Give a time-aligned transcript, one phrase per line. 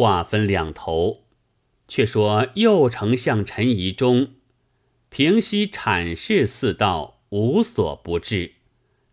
[0.00, 1.24] 话分两头，
[1.86, 4.32] 却说右丞相陈宜中
[5.10, 8.54] 平息阐释四道无所不至，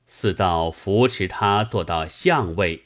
[0.05, 2.85] 四道扶持他做到相位。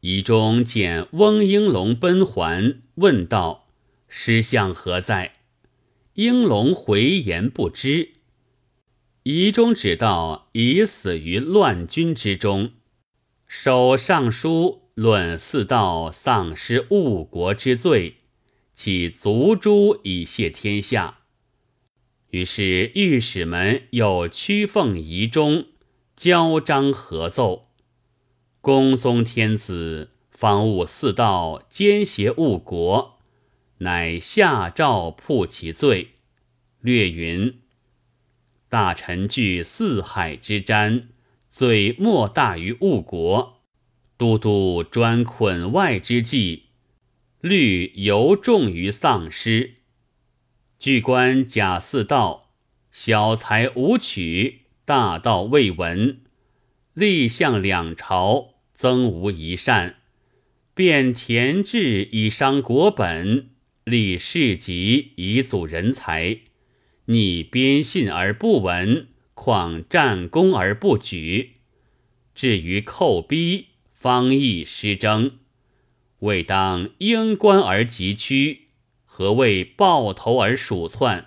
[0.00, 3.68] 宜中见翁应龙奔还，问道
[4.08, 5.34] ：“师相何在？”
[6.14, 8.14] 应龙回言不知。
[9.22, 12.72] 宜中只道已死于乱军之中，
[13.46, 18.16] 手上书论四道丧失误国之罪，
[18.74, 21.18] 起族诛以谢天下。
[22.30, 25.66] 于是御史们又屈奉仪中，
[26.16, 27.68] 交章合奏。
[28.60, 33.20] 恭宗天子方悟四道奸邪误国，
[33.76, 36.14] 乃下诏铺其罪，
[36.80, 37.60] 略云。
[38.68, 41.04] 大臣惧四海之瞻，
[41.52, 43.57] 罪莫大于误国；
[44.18, 46.64] 都督专捆外之计，
[47.40, 49.74] 虑尤重于丧失。
[50.76, 52.50] 据观贾似道，
[52.90, 56.20] 小才无取，大道未闻。
[56.94, 59.94] 立相两朝，增无一善；
[60.74, 63.50] 变田制以伤国本，
[63.84, 66.38] 立世籍以阻人才。
[67.04, 71.52] 逆边信而不闻，况战功而不举。
[72.34, 73.66] 至于寇逼，
[74.08, 75.40] 方亦失征。
[76.20, 78.68] 未当应官而急趋，
[79.04, 81.26] 何谓抱头而鼠窜？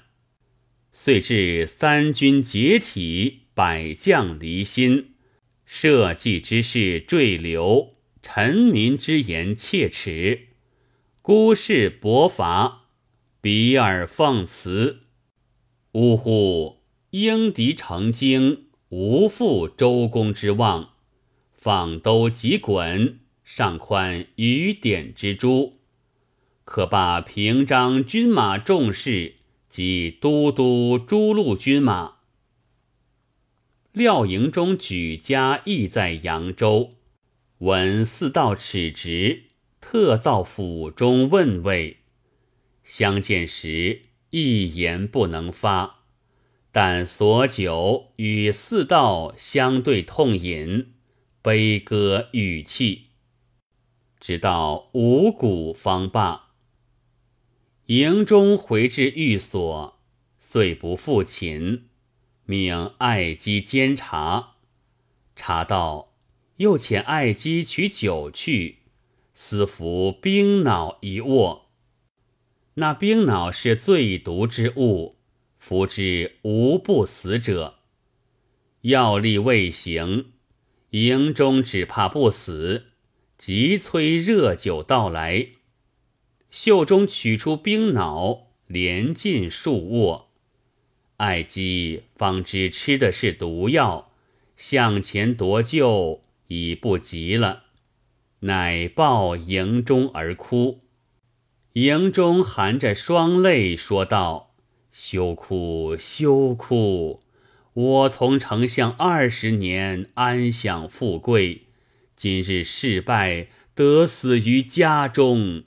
[0.92, 5.14] 遂至三军解体，百将离心，
[5.64, 10.48] 社稷之事坠流，臣民之言切齿，
[11.22, 12.88] 孤事薄伐，
[13.40, 15.02] 比尔奉辞。
[15.92, 16.82] 呜呼！
[17.12, 20.91] 应敌成精，无负周公之望。
[21.62, 25.78] 放兜即滚，上宽雨点之珠，
[26.66, 29.36] 可罢平章军马重士
[29.70, 32.16] 及都督诸路军马。
[33.92, 36.96] 廖营中举家亦在扬州，
[37.60, 39.44] 闻四道耻职，
[39.80, 41.98] 特造府中问谓。
[42.84, 44.02] 相见时。
[44.34, 46.06] 一言不能发，
[46.72, 50.94] 但所酒与四道相对痛饮，
[51.44, 53.08] 悲歌语气，
[54.20, 56.50] 直到五谷方罢。
[57.88, 60.00] 营中回至寓所，
[60.38, 61.86] 遂不复寝，
[62.46, 64.58] 命爱姬监察。
[65.36, 66.14] 查到，
[66.58, 68.84] 又遣爱姬取酒去，
[69.34, 71.72] 私服冰脑一握。
[72.76, 75.18] 那冰脑是最毒之物，
[75.58, 77.80] 服之无不死者。
[78.82, 80.34] 药力未行，
[80.92, 82.88] 营中只怕不死，
[83.38, 85.48] 急催热酒到来。
[86.50, 90.32] 袖中取出冰脑，连进数握。
[91.16, 94.12] 爱姬方知吃的是毒药，
[94.58, 97.64] 向前夺救已不及了，
[98.42, 100.82] 乃抱营中而哭。
[101.74, 104.56] 营中含着双泪说道
[104.92, 107.22] ：“休哭，休哭！
[107.74, 111.68] 我从丞相二十年，安享富贵，
[112.18, 115.64] 今日事败，得死于家中，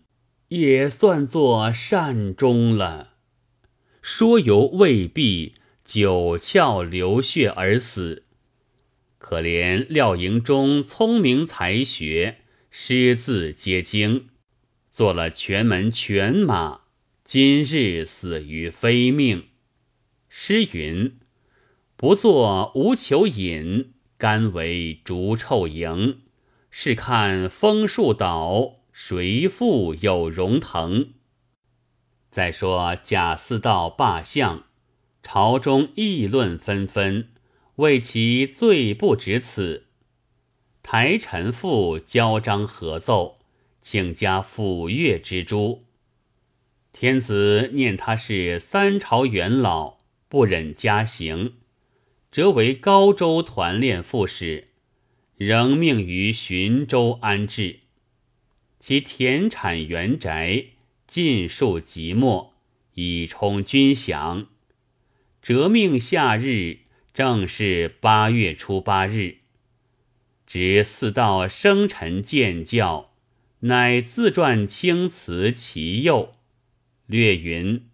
[0.49, 3.15] 也算作善终了。
[4.03, 8.25] 说犹未必，九窍流血而死。
[9.17, 14.29] 可怜廖营中聪明才学，诗字皆精。”
[14.93, 16.83] 做了全门犬马，
[17.25, 19.47] 今日死于非命。
[20.29, 21.17] 诗云
[21.97, 26.17] ：“不作无求饮，甘为逐臭蝇。
[26.71, 31.13] 试看枫树倒，谁复有荣腾？”
[32.31, 34.65] 再说贾似道罢相，
[35.23, 37.29] 朝中议论纷纷，
[37.77, 39.87] 为其罪不止此。
[40.83, 43.39] 台臣父交章合奏。
[43.87, 45.85] 请加抚越之诸。
[46.91, 51.57] 天子念他是三朝元老，不忍加刑，
[52.35, 54.71] 折为高州团练副使，
[55.37, 57.83] 仍命于寻州安置。
[58.81, 60.65] 其田产园宅
[61.07, 62.53] 尽数即没，
[62.95, 64.47] 以充军饷。
[65.41, 66.79] 折命夏日，
[67.13, 69.37] 正是八月初八日，
[70.45, 73.13] 值四道生辰见教。
[73.61, 76.35] 乃自撰青词其右，
[77.07, 77.87] 略云：“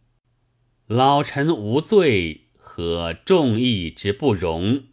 [0.88, 2.39] 老臣无罪，
[2.81, 4.85] 何众义之不容？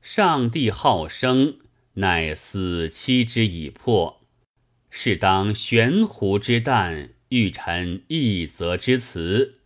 [0.00, 1.58] 上帝好生，
[1.96, 4.22] 乃死期之已迫。
[4.88, 9.58] 是当悬壶之旦，欲陈一则之词。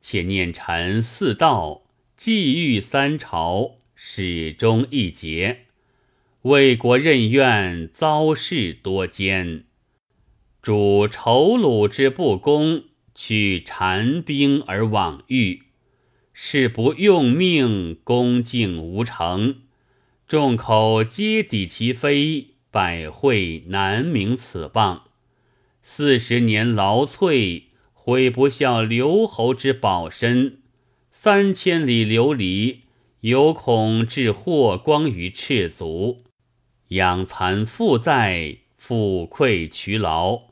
[0.00, 1.82] 且念臣四道，
[2.16, 5.66] 既遇三朝，始终一节。
[6.44, 9.64] 为国任怨，遭事多艰。
[10.62, 12.84] 主仇虏之不公，
[13.14, 15.64] 取谗兵而往御，
[16.32, 19.56] 是不用命，恭敬无成。
[20.26, 25.02] 众口皆抵其非，百会难明此谤。
[25.82, 30.58] 四十年劳瘁，悔不效刘侯之保身；
[31.10, 32.82] 三千里流离，
[33.20, 36.24] 犹恐致祸光于赤足。
[36.88, 40.42] 养残负债，负愧劬劳，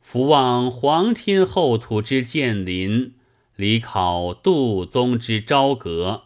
[0.00, 3.14] 伏望皇天后土之建临，
[3.56, 6.24] 离考杜宗之朝阁。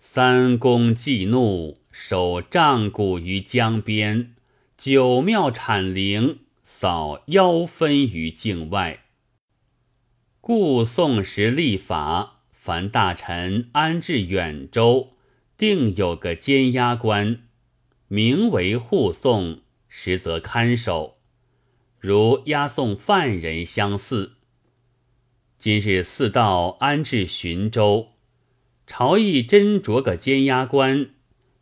[0.00, 4.34] 三公忌怒，守杖鼓于江边；
[4.76, 9.04] 九庙产灵，扫妖分于境外。
[10.40, 15.14] 故宋时立法，凡大臣安置远州，
[15.56, 17.42] 定有个监押官。
[18.08, 21.16] 名为护送，实则看守，
[21.98, 24.34] 如押送犯人相似。
[25.64, 28.08] 今日四道安置寻州，
[28.86, 31.08] 朝议斟酌个监押官，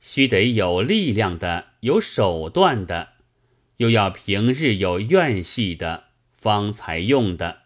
[0.01, 3.11] 须得有力量的，有手段的，
[3.77, 6.07] 又要平日有怨气的，
[6.37, 7.59] 方才用的。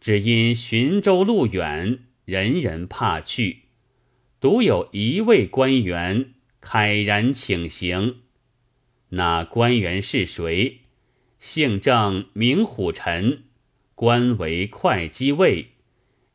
[0.00, 3.66] 只因寻州路远，人人怕去，
[4.40, 6.34] 独有一位官员。
[6.60, 8.22] 慨然请行。
[9.10, 10.80] 那官员是谁？
[11.38, 13.44] 姓郑，名虎臣，
[14.04, 15.68] 官为会稽尉，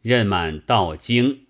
[0.02, 1.42] 任满道京。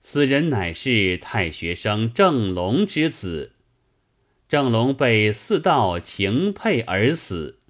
[0.00, 3.52] 此人乃是太学生郑龙之子。
[4.48, 7.60] 郑龙被四道情配而死，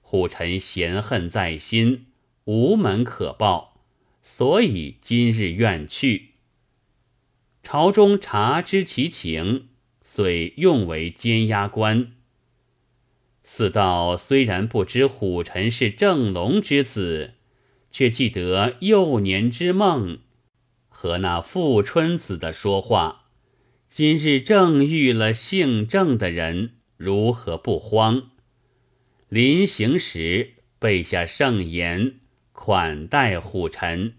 [0.00, 2.06] 虎臣嫌恨在心，
[2.44, 3.82] 无门可报，
[4.22, 6.34] 所以今日愿去。
[7.64, 9.66] 朝中察知其情，
[10.04, 12.12] 遂用为监押官。
[13.52, 17.34] 四道虽然不知虎臣是正龙之子，
[17.90, 20.20] 却记得幼年之梦
[20.88, 23.24] 和那富春子的说话。
[23.88, 28.30] 今日正遇了姓郑的人，如何不慌？
[29.28, 32.20] 临行时备下盛言，
[32.52, 34.14] 款待虎臣。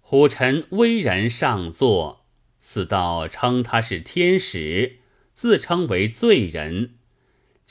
[0.00, 2.24] 虎臣巍然上座。
[2.58, 5.00] 四道称他是天使，
[5.34, 6.94] 自称为罪人，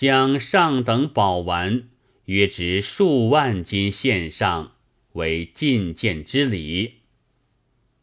[0.02, 1.84] 将上等宝丸
[2.26, 4.72] 约值数万金献上，
[5.12, 7.02] 为觐见之礼。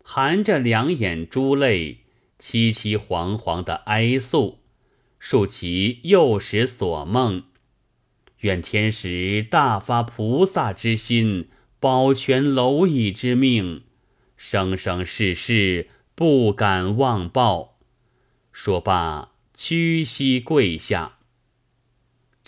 [0.04, 2.04] 含着两眼珠泪，
[2.38, 4.60] 凄凄惶惶的哀诉，
[5.18, 7.42] 述其幼时所梦，
[8.42, 11.48] 愿天使大发菩萨之心，
[11.80, 13.82] 保全蝼蚁之命，
[14.36, 15.88] 生生世世。
[16.14, 17.80] 不敢忘报。
[18.52, 21.17] 说罢，屈膝跪下。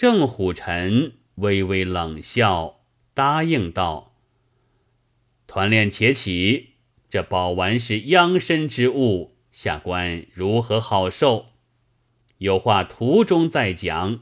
[0.00, 2.80] 郑虎臣微微冷笑，
[3.12, 4.14] 答应道
[5.46, 6.70] ：“团练且起，
[7.10, 11.48] 这宝丸是殃身之物，下官如何好受？
[12.38, 14.20] 有话途中再讲。”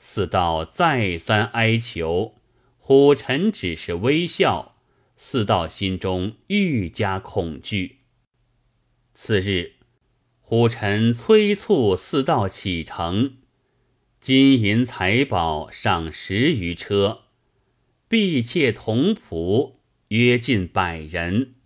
[0.00, 2.34] 四道再三哀求，
[2.76, 4.74] 虎臣只是微笑。
[5.16, 8.00] 四道心中愈加恐惧。
[9.14, 9.74] 次日，
[10.40, 13.36] 虎臣催促四道启程，
[14.24, 17.24] 金银财宝上十余车，
[18.08, 19.74] 婢妾童仆
[20.08, 21.56] 约近百人。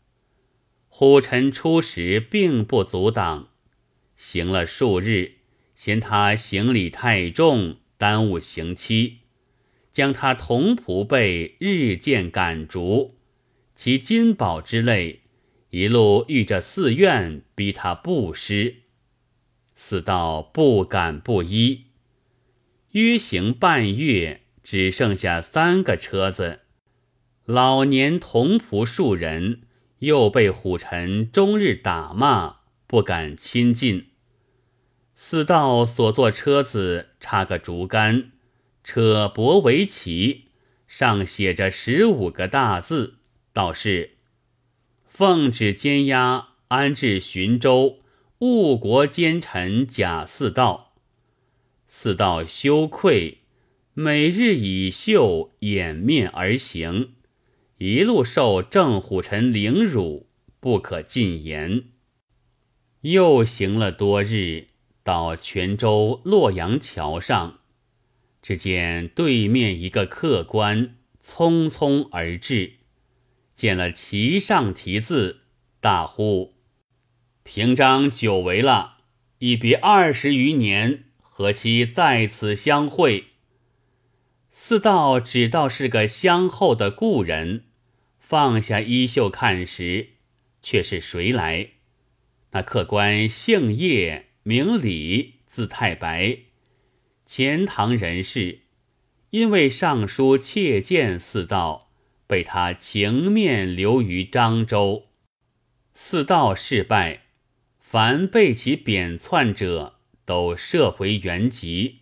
[0.89, 3.51] 虎臣初时并不阻挡，
[4.17, 5.35] 行了数日，
[5.77, 9.19] 嫌他行李太重，耽误行期，
[9.93, 13.15] 将他童仆辈日渐赶逐，
[13.77, 15.21] 其金宝之类。
[15.71, 18.79] 一路遇着寺院，逼他布施。
[19.77, 21.85] 四道不敢不依。
[22.99, 26.63] 约行半月，只剩下三个车子，
[27.45, 29.61] 老年童仆数人，
[30.01, 32.57] 又被虎臣终日打骂，
[32.89, 34.09] 不敢亲近。
[35.15, 38.33] 四道所坐车子插个竹竿，
[38.83, 40.47] 车帛为旗，
[40.89, 43.19] 上写着十五个大字，
[43.53, 44.17] 道是。
[45.07, 48.01] 奉旨监押安置寻州
[48.41, 50.88] 误国奸臣贾四道，
[51.89, 53.39] 似道羞愧，
[53.95, 57.15] 每日以袖掩面而行，
[57.79, 60.29] 一路受郑虎臣凌辱，
[60.61, 61.85] 不可进言。
[63.01, 64.69] 又行了多日，
[65.03, 67.61] 到泉州洛阳桥上，
[68.43, 72.75] 只见对面一个客官匆匆而至，
[73.55, 75.41] 见了旗上题字，
[75.81, 76.55] 大呼
[77.43, 78.99] ：“平章久违了，
[79.39, 81.05] 一别二十余年，
[81.39, 83.27] 何期在此相会？”
[84.51, 87.67] 四道只道是个相候的故人，
[88.19, 90.15] 放下衣袖看时，
[90.63, 91.69] 却是谁来？
[92.51, 96.39] 那客官姓叶，名李，字太白，
[97.25, 98.63] 钱塘人士。
[99.31, 101.93] 因为上书切见四道，
[102.27, 105.07] 被他情面留于漳州。
[105.95, 107.27] 四道事败，
[107.79, 109.98] 凡被其贬窜者，
[110.29, 112.01] 都射回原籍。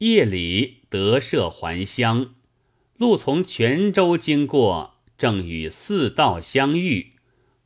[0.00, 2.34] 夜里得赦还乡，
[2.98, 7.12] 路从泉州经过，正与四道相遇，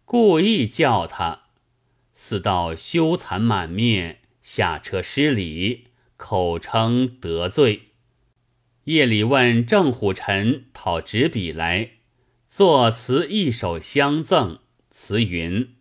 [0.04, 1.46] 故意叫他。
[2.14, 7.88] 四道羞惭满面，下车施礼，口称得罪。
[8.84, 11.94] 夜里问郑虎臣讨纸笔来，
[12.48, 14.60] 作词一首相赠。
[14.92, 15.74] 词云：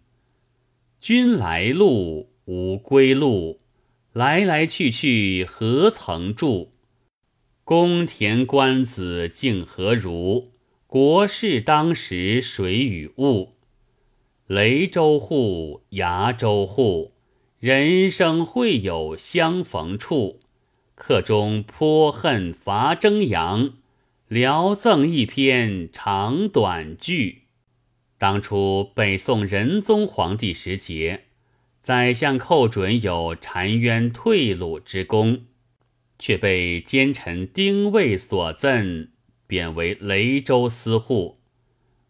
[0.99, 3.61] 君来路无归路。
[4.17, 6.71] 来来去去何曾住？
[7.63, 10.53] 宫田官子竟何如？
[10.87, 13.49] 国事当时谁与物？
[14.47, 17.13] 雷州户，崖州户，
[17.59, 20.39] 人生会有相逢处。
[20.95, 23.73] 客中颇恨伐征阳，
[24.27, 27.43] 聊赠一篇长短句。
[28.17, 31.26] 当初北宋仁宗皇帝时节。
[31.87, 35.45] 宰相寇准有澶渊退鲁之功，
[36.19, 39.07] 却被奸臣丁谓所赠，
[39.47, 41.39] 贬为雷州司户。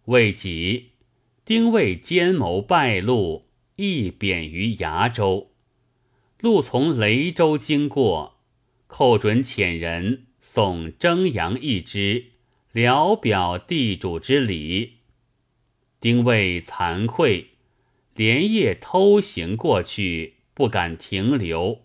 [0.06, 0.94] 未几，
[1.46, 5.52] 丁谓奸谋败露，亦贬于崖州。
[6.40, 8.40] 路从雷州经过，
[8.88, 12.32] 寇准遣人送征阳一支，
[12.72, 14.94] 聊表地主之礼。
[16.02, 17.57] 丁谓惭愧。
[18.18, 21.84] 连夜偷行过去，不敢停留。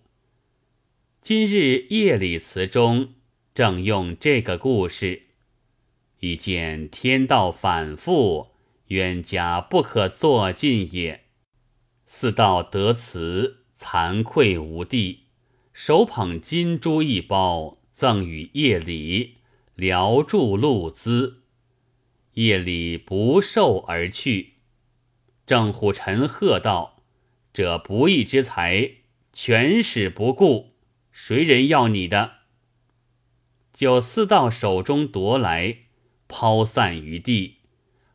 [1.20, 3.12] 今日夜里词中
[3.52, 5.24] 正用这个故事，
[6.20, 8.52] 一见天道反复，
[8.86, 11.24] 冤家不可作尽也。
[12.06, 15.24] 四道得词，惭愧无地，
[15.74, 19.34] 手捧金珠一包，赠与夜里，
[19.74, 21.42] 聊住路资。
[22.32, 24.51] 夜里不受而去。
[25.52, 27.02] 郑虎臣喝道
[27.52, 28.92] ：“这不义之财，
[29.34, 30.70] 全使不顾，
[31.10, 32.36] 谁人要你的？”
[33.74, 35.80] 就四道手中夺来，
[36.26, 37.58] 抛散于地，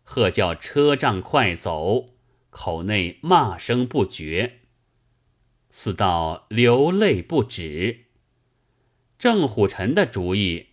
[0.01, 2.15] 喝叫车仗快走，
[2.49, 4.61] 口内骂声不绝。
[5.69, 8.05] 四道流泪不止。
[9.19, 10.69] 郑虎臣的主意，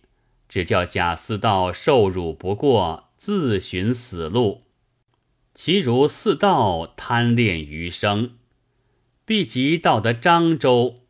[0.49, 4.64] 只叫贾似道受辱不过，自寻死路。
[5.55, 8.31] 其如四道贪恋余生，
[9.23, 11.05] 必即到得漳州，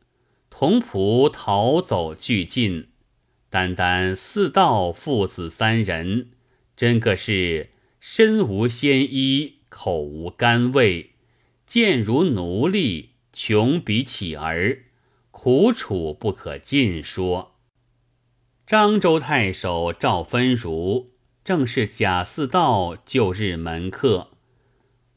[0.52, 2.90] 同仆逃走俱尽。
[3.50, 6.30] 单单四道父子三人，
[6.78, 11.14] 真个是身无鲜衣，口无甘味，
[11.66, 14.84] 贱如奴隶，穷比乞儿，
[15.32, 17.56] 苦楚不可尽说。
[18.68, 21.10] 漳州太守赵分如，
[21.44, 24.34] 正是贾似道旧日门客。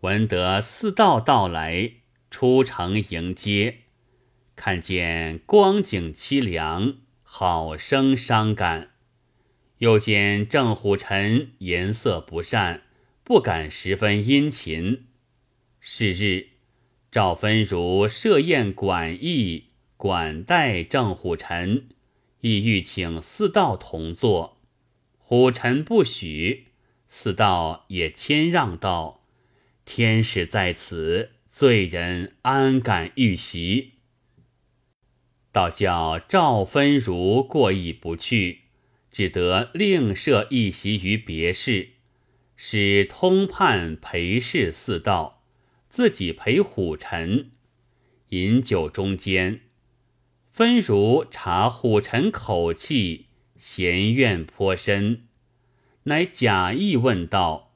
[0.02, 1.94] 闻得四道到来，
[2.30, 3.78] 出城迎接，
[4.54, 8.90] 看见光景凄凉，好生伤感。
[9.78, 12.82] 又见郑虎臣颜色不善，
[13.24, 15.06] 不敢十分殷勤。
[15.80, 16.50] 是日，
[17.10, 19.64] 赵分如设宴馆驿，
[19.96, 21.88] 管待郑虎臣，
[22.42, 24.58] 意欲请四道同坐。
[25.18, 26.68] 虎臣不许，
[27.08, 29.17] 四道也谦让道。
[29.90, 33.94] 天使在此，罪人安敢遇袭？
[35.50, 38.64] 倒叫赵分如过意不去，
[39.10, 41.92] 只得另设一席于别室，
[42.54, 45.42] 使通判陪侍四道，
[45.88, 47.52] 自己陪虎臣。
[48.28, 49.62] 饮酒中间，
[50.52, 55.28] 分如察虎臣口气，嫌怨颇深，
[56.02, 57.67] 乃假意问道。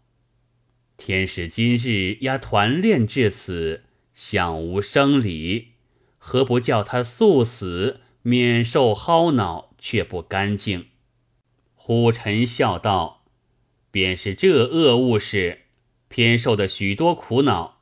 [1.04, 3.82] 天使今日押团练至此，
[4.14, 5.72] 想无生理，
[6.16, 10.86] 何不叫他速死，免受薅恼，却不干净？
[11.74, 13.24] 虎臣笑道
[13.90, 15.62] ：“便是这恶物事，
[16.06, 17.80] 偏受的许多苦恼，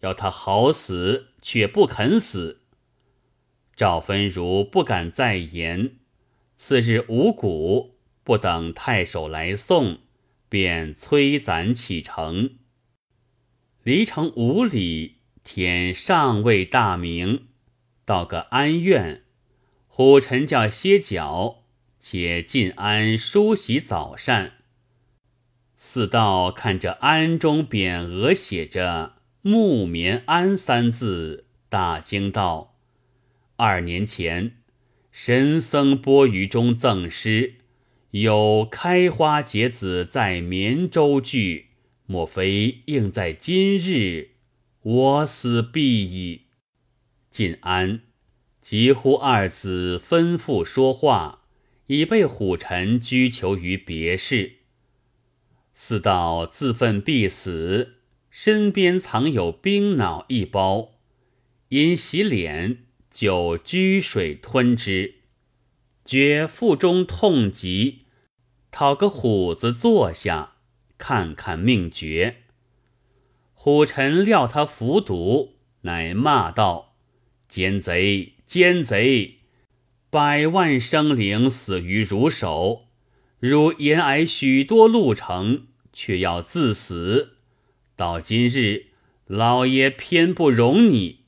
[0.00, 2.62] 要他好死，却不肯死。”
[3.76, 5.98] 赵分如不敢再言，
[6.56, 7.94] 次日五谷，
[8.24, 10.00] 不等太守来送，
[10.48, 12.58] 便催咱启程。
[13.82, 17.48] 离城五里，天尚未大明，
[18.04, 19.22] 到个安院，
[19.86, 21.64] 虎臣叫歇脚，
[22.00, 24.52] 且进安梳洗早膳。
[25.76, 32.76] 四道看着安中匾额写着“木棉庵”三字，大惊道
[33.56, 34.56] ：“二年前
[35.12, 37.55] 神僧钵盂中赠诗，
[38.22, 41.66] 有‘开花结子在绵州’聚，
[42.06, 44.30] 莫非应在今日？
[44.80, 46.46] 我死必矣。”
[47.30, 48.00] 晋安
[48.62, 51.44] 急呼二子吩咐说话，
[51.88, 54.60] 已被虎臣拘囚于别室。
[55.74, 57.96] 四道自愤必死，
[58.30, 60.94] 身边藏有冰脑一包，
[61.68, 65.16] 因洗脸就居水吞之，
[66.06, 68.05] 觉腹中痛极，
[68.70, 70.54] 讨个虎子坐下，
[70.98, 72.42] 看看命诀。
[73.54, 76.94] 虎臣料他服毒，乃骂道
[77.48, 79.40] ：“奸贼，奸贼！
[80.10, 82.84] 百万生灵死于汝手。”
[83.38, 87.36] 如延挨许多路程，却要自死。
[87.94, 88.86] 到今日，
[89.26, 91.26] 老爷偏不容你，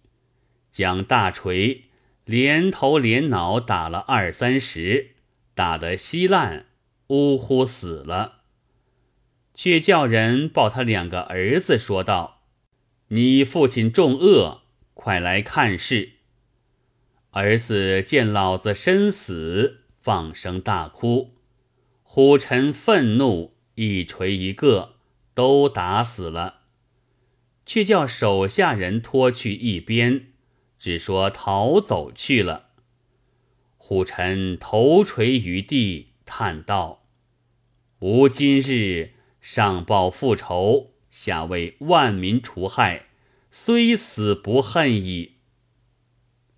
[0.72, 1.84] 将大锤
[2.24, 5.16] 连头连脑打了二三十，
[5.54, 6.67] 打得稀烂，
[7.08, 8.42] 呜呼死了。
[9.54, 12.42] 却叫人抱他两个儿子，说道
[13.08, 14.62] ：“你父亲重恶，
[14.94, 16.12] 快来看事。”
[17.32, 21.34] 儿子见老子身死，放声大哭。
[22.02, 24.94] 虎臣愤怒，一锤一个，
[25.34, 26.60] 都打死了，
[27.66, 30.28] 却叫手下人拖去一边，
[30.78, 32.68] 只说逃走去了。
[33.76, 37.06] 虎臣头垂于地，叹道
[38.00, 43.06] ：“吾今日上报复仇，下为万民除害，
[43.50, 45.36] 虽死不恨矣。”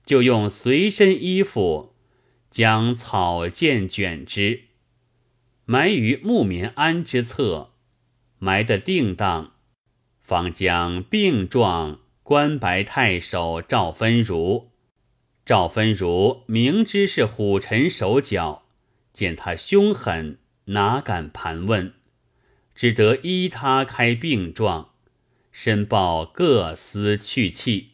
[0.04, 1.94] 就用随身衣服
[2.50, 4.64] 将草箭卷之。
[5.64, 7.70] 埋于木棉庵之侧，
[8.40, 9.52] 埋得定当，
[10.20, 14.72] 方将病状关白太守赵芬如。
[15.46, 18.59] 赵芬如明知是虎臣手脚，
[19.12, 21.92] 见他凶狠，哪敢盘问，
[22.74, 24.90] 只得依他开病状，
[25.50, 27.90] 申报各司去气。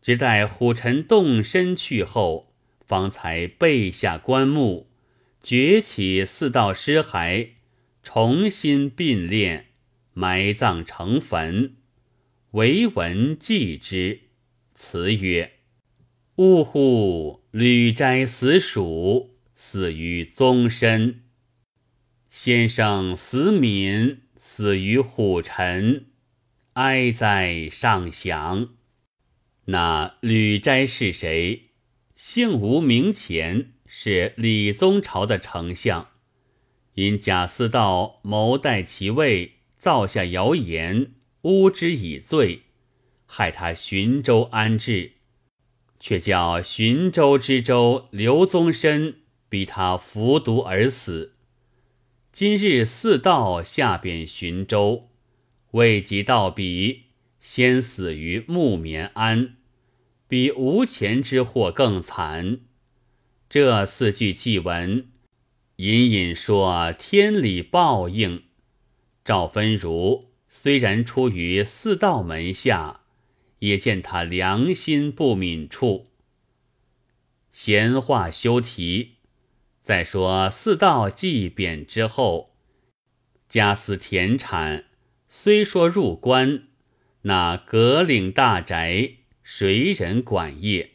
[0.00, 2.54] 只待虎臣动身去后，
[2.86, 4.88] 方才备下棺木。
[5.42, 7.50] 掘起四道尸骸，
[8.02, 9.66] 重新并列，
[10.12, 11.76] 埋葬成坟。
[12.52, 14.22] 唯闻记之，
[14.74, 15.52] 词曰
[16.36, 17.44] ：“呜呼！
[17.52, 21.22] 履斋死蜀，死于宗身；
[22.30, 26.06] 先生死敏，死于虎臣。
[26.74, 28.68] 哀哉上祥！
[29.64, 31.70] 那吕斋是谁？
[32.14, 36.08] 姓吴名前。”是李宗朝的丞相，
[36.94, 42.64] 因贾似道谋代其位，造下谣言，诬之以罪，
[43.26, 45.12] 害他寻州安置，
[46.00, 49.20] 却叫寻州知州刘宗申
[49.56, 51.32] 逼他服毒而死。
[52.30, 55.08] 今日四道下贬寻州，
[55.70, 57.04] 未及到彼，
[57.40, 59.54] 先死于木棉庵，
[60.28, 62.58] 比无钱之祸更惨。
[63.48, 65.08] 这四句祭文，
[65.76, 68.42] 隐隐说天理报应。
[69.24, 73.00] 赵分如虽然出于四道门下，
[73.60, 76.08] 也见他良心不泯处。
[77.50, 79.15] 闲话休提。
[79.86, 82.56] 再说四道祭贬之后，
[83.48, 84.86] 家私田产
[85.28, 86.64] 虽说入关，
[87.22, 90.94] 那葛岭大宅谁人管业？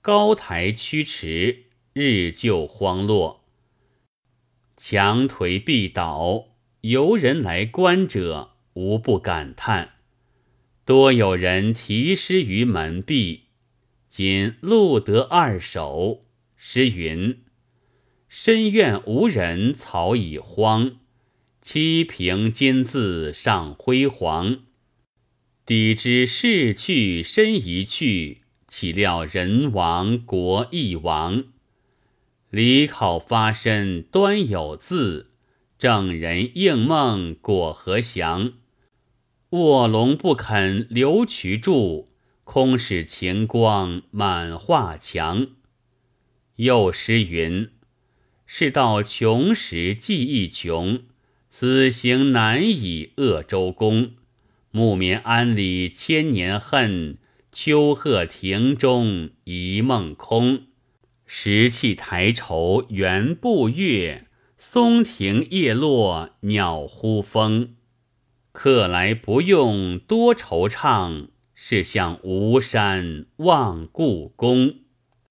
[0.00, 1.64] 高台曲池。
[1.94, 3.44] 日就荒落，
[4.76, 9.96] 墙颓壁倒，游人来观者无不感叹。
[10.84, 13.48] 多有人题诗于门壁，
[14.08, 16.24] 仅录得二首。
[16.56, 17.41] 诗云
[18.34, 20.92] ：“深院无人草已荒，
[21.60, 24.60] 七平金字上辉煌。
[25.66, 31.44] 抵知逝去身已去，岂料人亡国亦亡。”
[32.48, 35.28] 离考发身端有字，
[35.78, 38.54] 正人应梦果何祥？
[39.50, 42.08] 卧龙不肯留渠住，
[42.44, 45.48] 空使晴光满画墙。
[46.56, 47.71] 又诗云：
[48.54, 51.04] 是到穷时记忆穷，
[51.48, 54.10] 此行难以扼周公。
[54.70, 57.16] 木棉庵里千年恨，
[57.50, 60.64] 秋鹤亭中一梦空。
[61.24, 64.26] 石砌台愁原不月，
[64.58, 67.76] 松庭叶落鸟呼风。
[68.52, 74.74] 客来不用多惆怅，是向吴山望故宫。